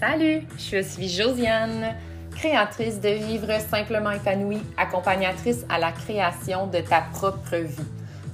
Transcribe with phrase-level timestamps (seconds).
[0.00, 1.94] Salut, je suis Josiane,
[2.32, 7.86] créatrice de Vivre simplement épanouie, accompagnatrice à la création de ta propre vie.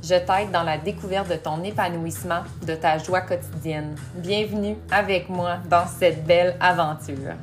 [0.03, 3.95] Je t'aide dans la découverte de ton épanouissement, de ta joie quotidienne.
[4.15, 7.35] Bienvenue avec moi dans cette belle aventure.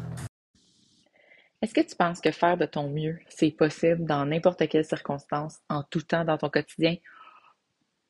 [1.61, 5.59] Est-ce que tu penses que faire de ton mieux, c'est possible dans n'importe quelle circonstance,
[5.69, 6.95] en tout temps dans ton quotidien?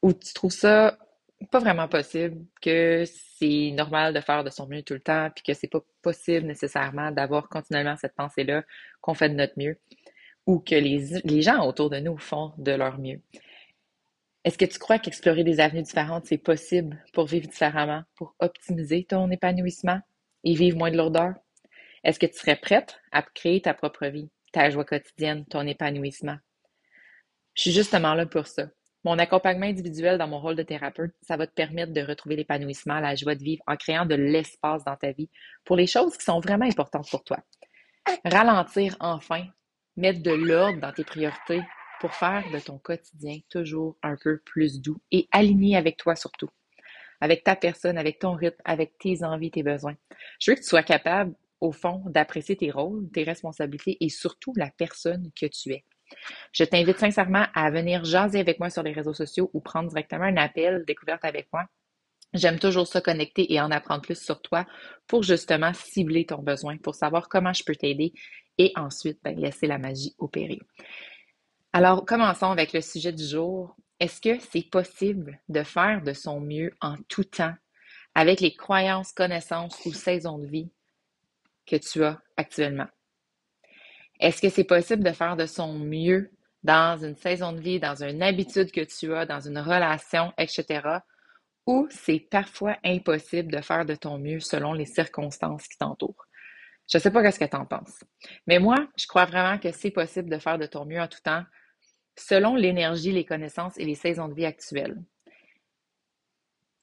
[0.01, 0.97] Ou tu trouves ça
[1.45, 5.43] pas vraiment possible, que c'est normal de faire de son mieux tout le temps, puis
[5.43, 8.63] que c'est pas possible nécessairement d'avoir continuellement cette pensée-là
[9.01, 9.77] qu'on fait de notre mieux,
[10.45, 13.21] ou que les, les gens autour de nous font de leur mieux.
[14.43, 19.03] Est-ce que tu crois qu'explorer des avenues différentes, c'est possible pour vivre différemment, pour optimiser
[19.03, 19.99] ton épanouissement
[20.43, 21.33] et vivre moins de lourdeur?
[22.03, 26.37] Est-ce que tu serais prête à créer ta propre vie, ta joie quotidienne, ton épanouissement?
[27.53, 28.67] Je suis justement là pour ça
[29.03, 32.99] mon accompagnement individuel dans mon rôle de thérapeute, ça va te permettre de retrouver l'épanouissement,
[32.99, 35.29] la joie de vivre en créant de l'espace dans ta vie
[35.63, 37.37] pour les choses qui sont vraiment importantes pour toi.
[38.25, 39.45] Ralentir enfin,
[39.95, 41.61] mettre de l'ordre dans tes priorités
[41.99, 46.49] pour faire de ton quotidien toujours un peu plus doux et aligné avec toi surtout,
[47.21, 49.95] avec ta personne, avec ton rythme, avec tes envies, tes besoins.
[50.39, 54.53] Je veux que tu sois capable, au fond, d'apprécier tes rôles, tes responsabilités et surtout
[54.55, 55.83] la personne que tu es.
[56.51, 60.25] Je t'invite sincèrement à venir jaser avec moi sur les réseaux sociaux ou prendre directement
[60.25, 61.65] un appel découverte avec moi.
[62.33, 64.65] J'aime toujours ça connecter et en apprendre plus sur toi
[65.07, 68.13] pour justement cibler ton besoin, pour savoir comment je peux t'aider
[68.57, 70.59] et ensuite ben, laisser la magie opérer.
[71.73, 73.75] Alors, commençons avec le sujet du jour.
[73.99, 77.53] Est-ce que c'est possible de faire de son mieux en tout temps
[78.15, 80.69] avec les croyances, connaissances ou saisons de vie
[81.65, 82.87] que tu as actuellement?
[84.19, 86.31] Est-ce que c'est possible de faire de son mieux
[86.63, 90.81] dans une saison de vie, dans une habitude que tu as, dans une relation, etc.
[91.65, 96.25] Ou c'est parfois impossible de faire de ton mieux selon les circonstances qui t'entourent?
[96.89, 98.03] Je ne sais pas ce que tu en penses.
[98.47, 101.19] Mais moi, je crois vraiment que c'est possible de faire de ton mieux en tout
[101.21, 101.43] temps
[102.17, 104.97] selon l'énergie, les connaissances et les saisons de vie actuelles.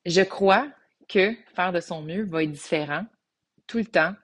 [0.06, 0.68] Je crois
[1.08, 3.04] que faire de son mieux va être différent
[3.66, 4.14] tout le temps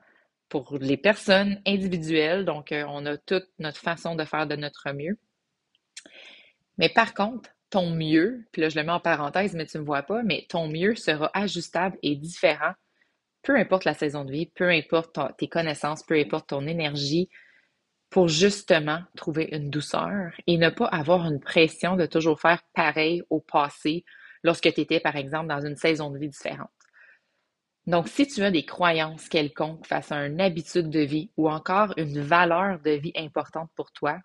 [0.50, 2.44] pour les personnes individuelles.
[2.44, 5.16] Donc, euh, on a toute notre façon de faire de notre mieux.
[6.76, 9.82] Mais par contre, ton mieux, puis là, je le mets en parenthèse, mais tu ne
[9.82, 12.72] me vois pas, mais ton mieux sera ajustable et différent,
[13.42, 17.30] peu importe la saison de vie, peu importe tes connaissances, peu importe ton énergie,
[18.10, 23.22] pour justement trouver une douceur et ne pas avoir une pression de toujours faire pareil
[23.30, 24.04] au passé
[24.42, 26.70] lorsque tu étais, par exemple, dans une saison de vie différente.
[27.90, 31.92] Donc, si tu as des croyances quelconques face à une habitude de vie ou encore
[31.96, 34.20] une valeur de vie importante pour toi,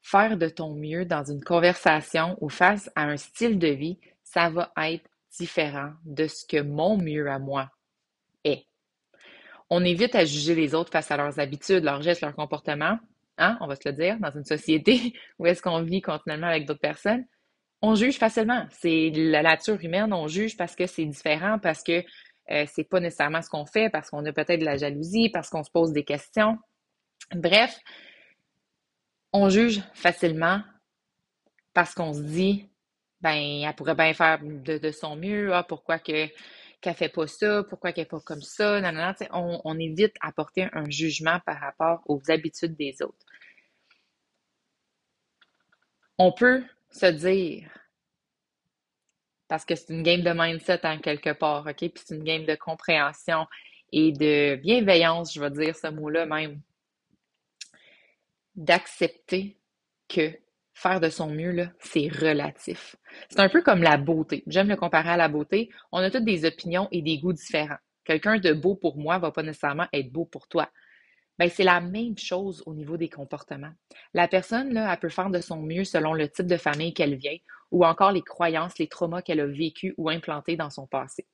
[0.00, 4.48] faire de ton mieux dans une conversation ou face à un style de vie, ça
[4.48, 7.68] va être différent de ce que mon mieux à moi
[8.44, 8.64] est.
[9.70, 13.00] On évite à juger les autres face à leurs habitudes, leurs gestes, leurs comportements.
[13.38, 16.64] Hein, on va se le dire, dans une société où est-ce qu'on vit continuellement avec
[16.64, 17.24] d'autres personnes,
[17.82, 18.66] on juge facilement.
[18.70, 22.04] C'est la nature humaine, on juge parce que c'est différent, parce que
[22.50, 25.50] euh, c'est pas nécessairement ce qu'on fait parce qu'on a peut-être de la jalousie, parce
[25.50, 26.58] qu'on se pose des questions.
[27.34, 27.78] Bref,
[29.32, 30.62] on juge facilement
[31.74, 32.68] parce qu'on se dit,
[33.20, 36.28] ben, elle pourrait bien faire de, son mieux, ah, pourquoi que
[36.80, 39.78] qu'elle fait pas ça, pourquoi qu'elle est pas comme ça, non, non, non, on, on
[39.80, 43.26] évite à porter un jugement par rapport aux habitudes des autres.
[46.18, 47.68] On peut se dire,
[49.48, 51.76] parce que c'est une game de mindset en quelque part, OK?
[51.76, 53.46] Puis c'est une game de compréhension
[53.92, 56.60] et de bienveillance, je vais dire ce mot-là même.
[58.54, 59.56] D'accepter
[60.08, 60.32] que
[60.74, 62.96] faire de son mieux, c'est relatif.
[63.30, 64.44] C'est un peu comme la beauté.
[64.46, 65.70] J'aime le comparer à la beauté.
[65.92, 67.78] On a toutes des opinions et des goûts différents.
[68.04, 70.70] Quelqu'un de beau pour moi va pas nécessairement être beau pour toi.
[71.38, 73.72] Ben, c'est la même chose au niveau des comportements.
[74.12, 77.14] La personne, là, elle peut faire de son mieux selon le type de famille qu'elle
[77.16, 77.38] vient
[77.70, 81.26] ou encore les croyances, les traumas qu'elle a vécus ou implantés dans son passé.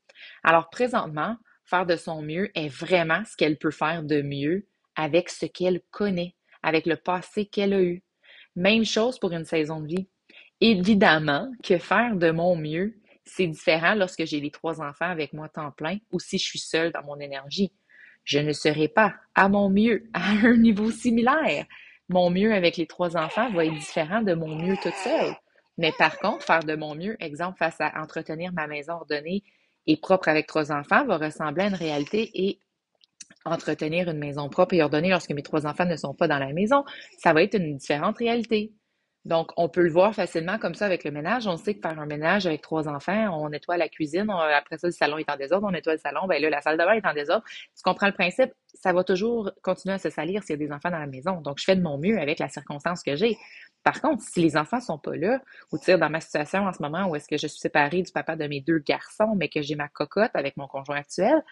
[0.43, 4.67] Alors, présentement, faire de son mieux est vraiment ce qu'elle peut faire de mieux
[4.97, 8.03] avec ce qu'elle connaît, avec le passé qu'elle a eu.
[8.57, 10.09] Même chose pour une saison de vie.
[10.61, 15.49] Évidemment que faire de mon mieux, c'est différent lorsque j'ai les trois enfants avec moi
[15.49, 17.73] temps plein ou si je suis seule dans mon énergie
[18.25, 21.67] je ne serai pas à mon mieux à un niveau similaire.
[22.09, 25.35] Mon mieux avec les trois enfants va être différent de mon mieux toute seule.
[25.79, 29.43] Mais par contre, faire de mon mieux, exemple, face à entretenir ma maison ordonnée
[29.87, 32.61] et propre avec trois enfants, va ressembler à une réalité et
[33.45, 36.53] entretenir une maison propre et ordonnée lorsque mes trois enfants ne sont pas dans la
[36.53, 36.85] maison,
[37.19, 38.73] ça va être une différente réalité.
[39.25, 41.47] Donc, on peut le voir facilement comme ça avec le ménage.
[41.47, 44.87] On sait que faire un ménage avec trois enfants, on nettoie la cuisine, après ça,
[44.87, 47.07] le salon est en désordre, on nettoie le salon, ben là, la salle de est
[47.07, 47.45] en désordre.
[47.49, 48.53] Tu comprends le principe?
[48.75, 51.41] Ça va toujours continuer à se salir s'il y a des enfants dans la maison.
[51.41, 53.37] Donc, je fais de mon mieux avec la circonstance que j'ai.
[53.83, 55.41] Par contre, si les enfants sont pas là,
[55.73, 58.03] ou tu sais, dans ma situation en ce moment où est-ce que je suis séparée
[58.03, 61.43] du papa de mes deux garçons, mais que j'ai ma cocotte avec mon conjoint actuel,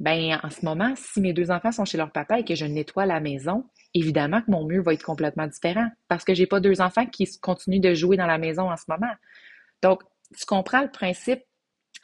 [0.00, 2.64] ben en ce moment, si mes deux enfants sont chez leur papa et que je
[2.64, 3.64] nettoie la maison,
[3.94, 7.28] évidemment que mon mur va être complètement différent parce que j'ai pas deux enfants qui
[7.40, 9.12] continuent de jouer dans la maison en ce moment.
[9.82, 10.02] Donc,
[10.36, 11.42] tu comprends le principe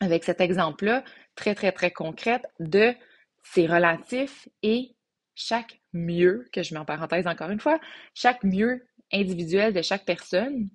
[0.00, 1.04] avec cet exemple-là,
[1.34, 2.94] très, très, très concret, de
[3.42, 4.94] c'est relatif et
[5.34, 7.80] chaque mieux, que je mets en parenthèse encore une fois,
[8.14, 10.68] chaque mieux individuel de chaque personne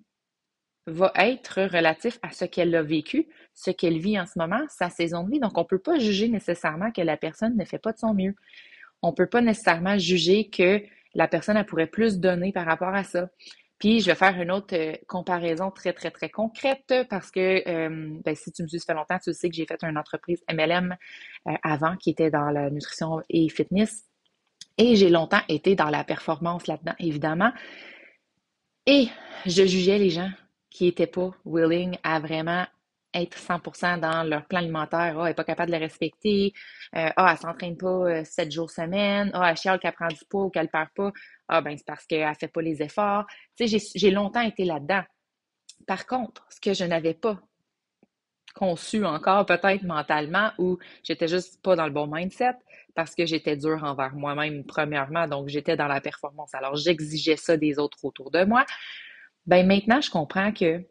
[0.88, 4.90] va être relatif à ce qu'elle a vécu, ce qu'elle vit en ce moment, sa
[4.90, 5.40] saison de vie.
[5.40, 8.14] Donc, on ne peut pas juger nécessairement que la personne ne fait pas de son
[8.14, 8.36] mieux.
[9.02, 10.82] On ne peut pas nécessairement juger que
[11.16, 13.30] la personne elle pourrait plus donner par rapport à ça.
[13.80, 18.18] Puis, je vais faire une autre euh, comparaison très, très, très concrète parce que euh,
[18.24, 20.96] ben, si tu me suis fait longtemps, tu sais que j'ai fait une entreprise MLM
[21.48, 24.06] euh, avant qui était dans la nutrition et fitness.
[24.78, 27.52] Et j'ai longtemps été dans la performance là-dedans, évidemment.
[28.86, 29.10] Et
[29.46, 30.30] je jugeais les gens
[30.76, 32.66] qui n'étaient pas willing à vraiment
[33.14, 35.18] être 100% dans leur plan alimentaire.
[35.18, 36.52] Ah, elle n'est pas capable de le respecter.
[36.98, 39.32] Euh, ah, elle s'entraîne pas 7 euh, jours semaine.
[39.34, 41.14] Ah, elle chiale qu'elle prend du poids ou qu'elle perd pas.
[41.48, 43.26] Ah, ben c'est parce qu'elle fait pas les efforts.
[43.56, 45.04] Tu sais, j'ai longtemps été là-dedans.
[45.88, 47.40] Par contre, ce que je n'avais pas
[48.54, 52.56] conçu encore, peut-être mentalement, ou j'étais juste pas dans le bon mindset,
[52.96, 56.54] parce que j'étais dure envers moi-même, premièrement, donc j'étais dans la performance.
[56.54, 58.66] Alors, j'exigeais ça des autres autour de moi.
[59.46, 60.84] Ben maintenant, je comprends que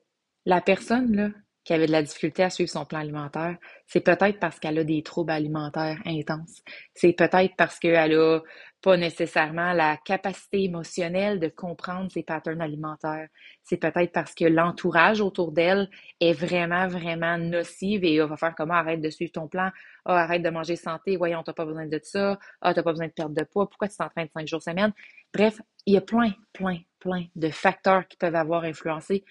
[0.47, 1.29] la personne là,
[1.65, 3.57] qui avait de la difficulté à suivre son plan alimentaire,
[3.87, 6.63] c'est peut-être parce qu'elle a des troubles alimentaires intenses.
[6.95, 8.43] C'est peut-être parce qu'elle a
[8.83, 13.29] pas nécessairement la capacité émotionnelle de comprendre ses patterns alimentaires.
[13.63, 15.89] C'est peut-être parce que l'entourage autour d'elle
[16.21, 18.75] est vraiment, vraiment nocive et va faire comment?
[18.75, 19.71] Arrête de suivre ton plan.
[20.05, 21.17] Ah, arrête de manger santé.
[21.17, 22.39] Voyons, t'as pas besoin de ça.
[22.61, 23.71] Ah, t'as pas besoin de perdre de poids.
[23.71, 24.93] Pourquoi tu t'entraînes cinq jours semaine?
[25.33, 29.25] Bref, il y a plein, plein, plein de facteurs qui peuvent avoir influencé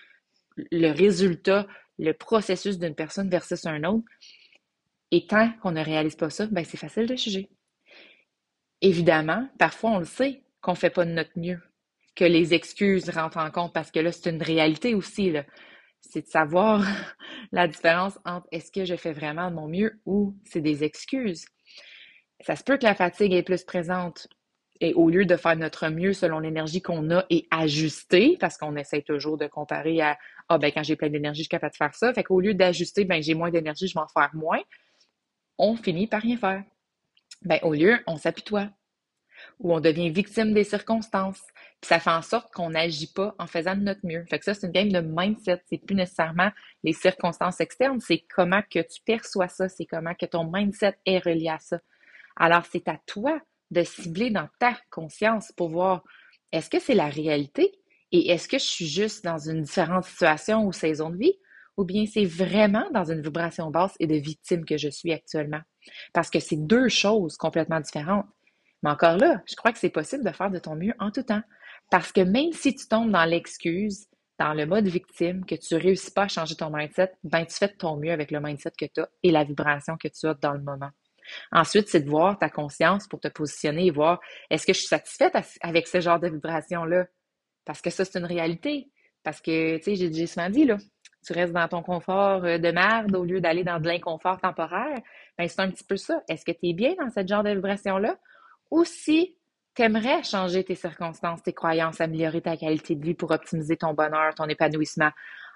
[0.72, 1.68] le résultat,
[2.00, 4.06] le processus d'une personne versus un autre.
[5.12, 7.50] Et tant qu'on ne réalise pas ça, ben c'est facile de juger.
[8.82, 11.62] Évidemment, parfois on le sait qu'on ne fait pas de notre mieux,
[12.16, 15.34] que les excuses rentrent en compte parce que là, c'est une réalité aussi.
[16.02, 16.84] C'est de savoir
[17.52, 21.46] la différence entre est-ce que je fais vraiment de mon mieux ou c'est des excuses.
[22.42, 24.28] Ça se peut que la fatigue est plus présente
[24.82, 28.76] et au lieu de faire notre mieux selon l'énergie qu'on a et ajuster, parce qu'on
[28.76, 30.18] essaie toujours de comparer à
[30.50, 32.14] Ah, ben quand j'ai plein d'énergie, je suis capable de faire ça.
[32.14, 34.60] Fait qu'au lieu d'ajuster, ben j'ai moins d'énergie, je vais en faire moins,
[35.58, 36.64] on finit par rien faire.
[37.44, 38.70] Ben, au lieu, on s'apitoie
[39.60, 41.42] ou on devient victime des circonstances.
[41.82, 44.26] Puis ça fait en sorte qu'on n'agit pas en faisant de notre mieux.
[44.30, 45.62] Fait que ça, c'est une game de mindset.
[45.70, 46.52] C'est plus nécessairement
[46.84, 51.20] les circonstances externes, c'est comment que tu perçois ça, c'est comment que ton mindset est
[51.20, 51.80] relié à ça.
[52.36, 53.40] Alors, c'est à toi
[53.74, 56.04] de cibler dans ta conscience pour voir
[56.52, 57.72] est-ce que c'est la réalité
[58.12, 61.40] et est-ce que je suis juste dans une différente situation ou saison de vie
[61.76, 65.62] ou bien c'est vraiment dans une vibration basse et de victime que je suis actuellement?
[66.14, 68.28] Parce que c'est deux choses complètement différentes.
[68.84, 71.24] Mais encore là, je crois que c'est possible de faire de ton mieux en tout
[71.24, 71.42] temps.
[71.90, 75.80] Parce que même si tu tombes dans l'excuse, dans le mode victime, que tu ne
[75.80, 78.72] réussis pas à changer ton mindset, ben tu fais de ton mieux avec le mindset
[78.78, 80.90] que tu as et la vibration que tu as dans le moment.
[81.52, 84.20] Ensuite, c'est de voir ta conscience pour te positionner et voir
[84.50, 87.06] est-ce que je suis satisfaite avec ce genre de vibration-là?
[87.66, 88.90] Parce que ça, c'est une réalité.
[89.24, 90.78] Parce que, tu sais, j'ai souvent dit, là,
[91.26, 95.00] tu restes dans ton confort euh, de merde au lieu d'aller dans de l'inconfort temporaire.
[95.38, 96.22] Ben, c'est un petit peu ça.
[96.28, 98.18] Est-ce que tu es bien dans ce genre de vibration-là?
[98.72, 99.38] Ou si
[99.76, 103.94] tu aimerais changer tes circonstances, tes croyances, améliorer ta qualité de vie pour optimiser ton
[103.94, 105.12] bonheur, ton épanouissement,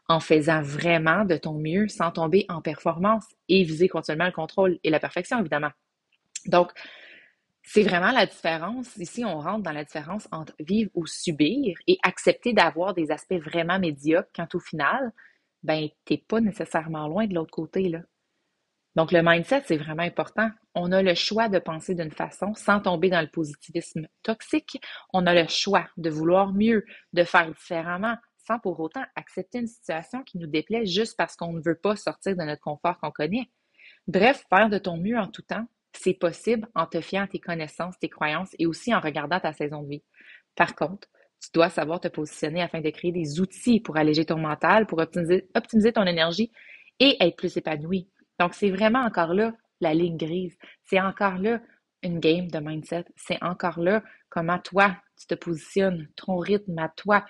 [0.09, 4.79] en faisant vraiment de ton mieux sans tomber en performance et viser continuellement le contrôle
[4.83, 5.71] et la perfection, évidemment.
[6.45, 6.71] Donc,
[7.63, 8.95] c'est vraiment la différence.
[8.95, 13.41] Ici, on rentre dans la différence entre vivre ou subir et accepter d'avoir des aspects
[13.43, 15.11] vraiment médiocres quand au final,
[15.63, 17.99] ben, t'es pas nécessairement loin de l'autre côté, là.
[18.95, 20.49] Donc, le mindset, c'est vraiment important.
[20.73, 24.81] On a le choix de penser d'une façon sans tomber dans le positivisme toxique.
[25.13, 26.83] On a le choix de vouloir mieux,
[27.13, 28.15] de faire différemment,
[28.47, 31.95] sans pour autant accepter une situation qui nous déplaît juste parce qu'on ne veut pas
[31.95, 33.49] sortir de notre confort qu'on connaît.
[34.07, 37.39] Bref, faire de ton mieux en tout temps, c'est possible en te fiant à tes
[37.39, 40.03] connaissances, tes croyances et aussi en regardant ta saison de vie.
[40.55, 41.07] Par contre,
[41.41, 44.99] tu dois savoir te positionner afin de créer des outils pour alléger ton mental, pour
[44.99, 46.51] optimiser, ton énergie
[46.99, 48.09] et être plus épanoui.
[48.39, 50.57] Donc, c'est vraiment encore là la ligne grise.
[50.85, 51.61] C'est encore là
[52.01, 53.05] une game de mindset.
[53.15, 57.25] C'est encore là comment toi, tu te positionnes, ton rythme à toi,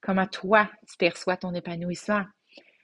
[0.00, 2.24] comment toi, tu perçois ton épanouissement?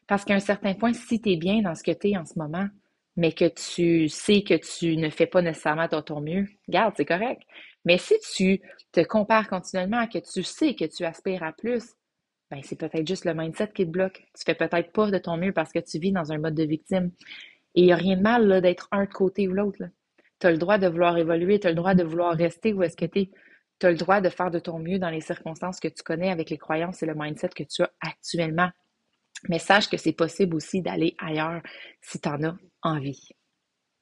[0.06, 2.24] Parce qu'à un certain point, si tu es bien dans ce que tu es en
[2.24, 2.68] ce moment,
[3.16, 7.42] mais que tu sais que tu ne fais pas nécessairement ton, mieux, garde, c'est correct.
[7.84, 8.60] Mais si tu
[8.92, 11.94] te compares continuellement, que tu sais que tu aspires à plus,
[12.50, 14.22] ben c'est peut-être juste le mindset qui te bloque.
[14.36, 16.64] Tu fais peut-être pas de ton mieux parce que tu vis dans un mode de
[16.64, 17.10] victime.
[17.74, 19.82] Et il n'y a rien de mal d'être un de côté ou l'autre.
[20.38, 22.82] Tu as le droit de vouloir évoluer, tu as le droit de vouloir rester où
[22.82, 23.30] est-ce que tu es.
[23.78, 26.30] Tu as le droit de faire de ton mieux dans les circonstances que tu connais
[26.30, 28.70] avec les croyances et le mindset que tu as actuellement.
[29.48, 31.60] Mais sache que c'est possible aussi d'aller ailleurs
[32.00, 33.35] si tu en as envie.